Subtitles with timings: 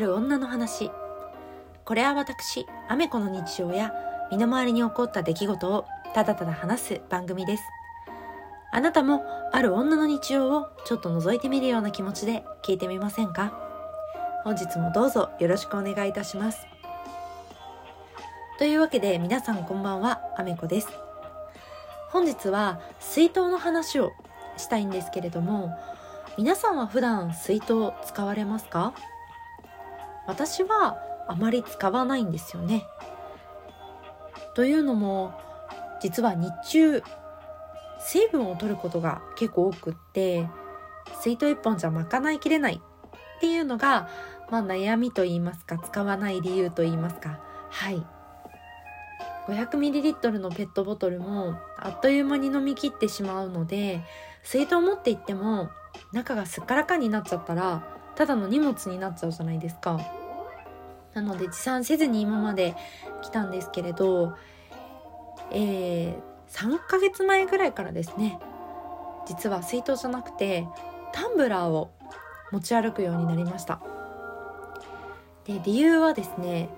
[0.00, 0.90] る女の話。
[1.84, 3.92] これは私アメコの日常や
[4.30, 7.62] 身の回りに起こった出来事をただただ話す番組です。
[8.72, 13.52] あなたもある女の日常をちょっと覗いてみるような気持ちで聞いてみませんか？
[14.44, 16.66] 本日もどうぞよろしくお願いいたします。
[18.58, 20.88] というわけで皆さんこんばんはアメコです。
[22.10, 24.12] 本日は水筒の話を
[24.56, 25.76] したいんですけれども
[26.38, 28.94] 皆さんは普段水筒使われますか？
[30.30, 32.86] 私はあまり使わないんですよね。
[34.54, 35.34] というのも
[36.00, 37.02] 実は日中
[38.00, 40.48] 水分を取ることが結構多くって
[41.20, 44.08] 水筒1本じゃ賄いきれないっていうのが、
[44.50, 47.40] まあ、悩みと言いますか使わない理由と言いますか。
[47.70, 48.06] はい。
[49.48, 54.00] 500ml のペットボトルもあっという間に飲み切ってしまうので
[54.44, 55.70] 水筒を持って行っても
[56.12, 57.82] 中がすっからかんになっちゃったら
[58.14, 60.19] ただの荷物になっちゃうじゃないですか。
[61.14, 62.74] なので持参せずに今まで
[63.22, 64.36] 来たんですけれど
[65.52, 66.16] えー、
[66.48, 68.38] 3ヶ月前ぐらいからですね
[69.26, 70.66] 実は水筒じゃなくて
[71.12, 71.90] タンブラーを
[72.52, 73.80] 持ち歩くようになりました。
[75.44, 76.68] で理由はですね、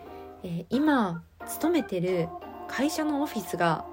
[0.42, 2.28] えー、今勤めてる
[2.68, 3.86] 会社のオフィスが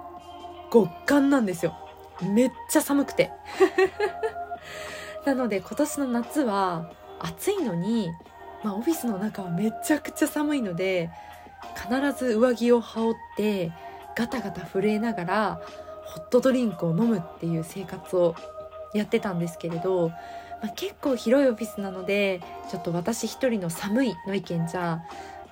[0.71, 1.73] 極寒なんですよ。
[2.21, 3.31] めっちゃ寒くて。
[5.25, 8.09] なので今年の夏は暑いのに、
[8.63, 11.09] まあ、オフィスの中はめちゃくちゃ寒いので
[11.75, 13.71] 必ず上着を羽織って
[14.15, 15.61] ガタガタ震えながら
[16.03, 18.35] ホットドリンクを飲むっていう生活を
[18.93, 20.17] やってたんですけれど、ま
[20.65, 25.03] あ、結構広いオフィスなのでちょっと私一人の寒いの意見じゃ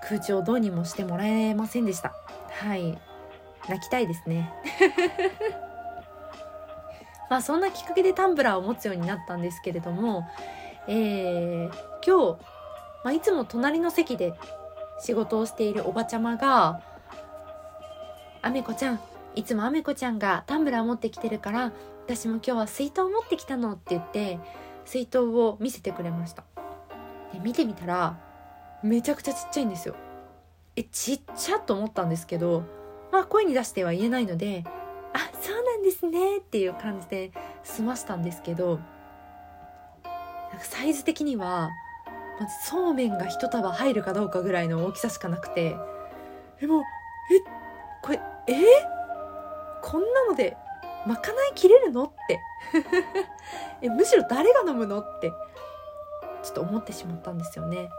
[0.02, 2.14] 空調どうにもしてもらえませんでした。
[2.50, 2.98] はい。
[3.68, 4.52] 泣きたいですね。
[7.30, 10.26] まあそんなきっかけでタンブラーを持つようになったんですけれども、
[10.88, 11.72] えー、
[12.06, 12.57] 今日、
[13.08, 14.34] まあ、いつも隣の席で
[15.00, 16.82] 仕事をしているおばちゃまが
[18.44, 19.00] 「あめこちゃん
[19.34, 21.72] いつもあめこちゃんがタンブラー持ってきてるから
[22.06, 24.40] 私も今日は水筒持ってきたの」って言って
[24.84, 26.44] 水筒を見せてくれました。
[27.32, 28.18] で見てみたら
[28.84, 29.96] めちゃくちゃちっちゃいんですよ。
[30.76, 32.64] えちっちゃと思ったんですけど
[33.14, 34.66] まあ声に出しては言えないので
[35.14, 37.32] あそうなんですねっていう感じで
[37.64, 38.82] 済ましたんですけど
[40.52, 41.70] なんかサイズ的には
[42.40, 45.76] まずそうめんが一束入るかどうかぐらいの大きさしかなくて。
[46.60, 46.84] でもえ
[48.02, 48.54] これえ？
[49.82, 50.58] こんなので
[51.06, 52.06] まかないきれるの？
[52.06, 52.40] って。
[53.82, 55.00] えむしろ誰が飲むの？
[55.02, 55.32] って。
[56.44, 57.90] ちょっと思ってしまったんですよね。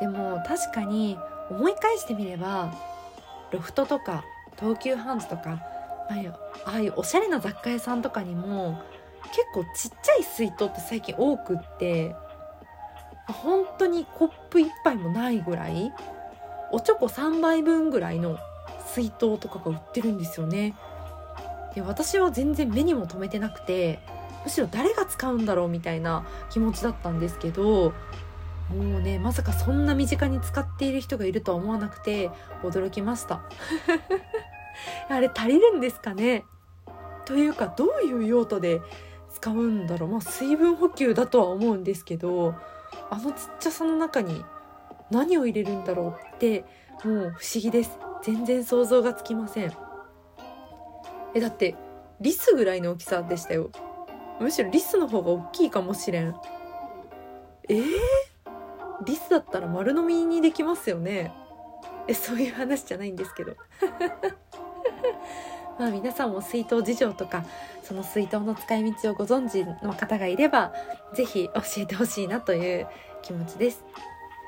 [0.00, 1.18] でも確かに
[1.50, 2.72] 思い返してみれば
[3.50, 4.24] ロフトとか
[4.58, 5.58] 東急ハンズとか
[6.08, 6.14] あ
[6.66, 8.80] あいうおしゃれな雑貨屋さんとかにも
[9.32, 12.14] 結構ちっちゃい水筒って最近多くって。
[13.32, 15.92] 本当にコップ1杯もないぐらい
[16.72, 18.38] おちょこ3杯分ぐらいの
[18.94, 20.74] 水筒とかが売ってるんですよね。
[21.74, 23.98] で私は全然目にも留めてなくて
[24.44, 27.92] むしろ誰が使うんだろうみたいな気持ちだったんですけど
[28.70, 32.30] もうねまさかそんな身近に使っている人がいるとは思わなくて
[32.62, 33.42] 驚きました。
[35.10, 36.44] あれ足りるんですかね？
[37.24, 38.80] というかどういう用途で
[39.32, 40.10] 使うんだろう？
[40.10, 42.54] まあ水分補給だとは思うんですけど
[43.10, 44.44] あのちっちゃさの中に
[45.10, 46.64] 何を入れるんだろうって
[47.04, 47.98] もう不思議です。
[48.22, 49.72] 全然想像がつきません。
[51.34, 51.76] えだって
[52.20, 53.70] リスぐらいの大きさでしたよ。
[54.40, 56.34] むしろリスの方が大きいかもしれん。
[57.68, 57.84] えー、
[59.04, 61.32] リスだったら丸飲みにできますよね。
[62.08, 63.56] えそういう話じゃないんですけど。
[65.78, 67.44] まあ皆さんも水筒事情とか
[67.82, 70.72] その水筒の使い道をご存知の方がいれば
[71.14, 72.86] 是非教えてほしいなという
[73.22, 73.84] 気持ちです。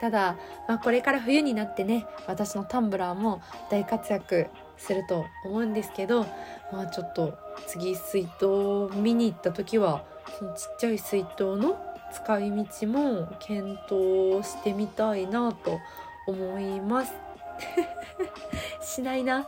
[0.00, 0.36] ただ、
[0.68, 4.46] まあ、これから冬になってね私のタンブラーも大活躍
[4.76, 6.24] すると思うんですけど
[6.72, 10.04] まあちょっと次水筒を見に行った時は
[10.38, 11.76] そのちっちゃい水筒の
[12.12, 15.78] 使い道も検討してみたいなと
[16.26, 17.12] 思います。
[18.80, 19.46] しないな。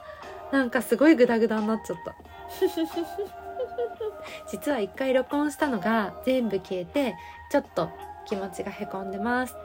[0.53, 2.15] なんかすごいグダグダになっちゃった。
[4.51, 7.17] 実は一回録音したのが全部消えて
[7.51, 7.89] ちょっと
[8.27, 9.55] 気持ちがへこんでます。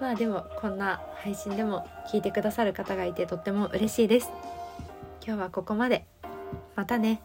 [0.00, 4.30] まあでもこんな配信でも聞いてくださる方がいてとっても嬉しいです。
[5.26, 6.06] 今日はここまで。
[6.74, 7.22] またね